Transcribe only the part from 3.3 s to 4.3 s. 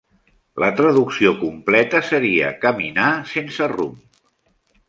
sense rumb".